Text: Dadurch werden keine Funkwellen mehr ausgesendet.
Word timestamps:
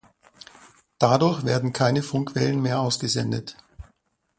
Dadurch 0.97 1.45
werden 1.45 1.73
keine 1.73 2.01
Funkwellen 2.01 2.59
mehr 2.59 2.79
ausgesendet. 2.79 3.55